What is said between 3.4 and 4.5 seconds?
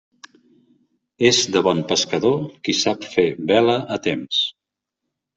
vela a temps.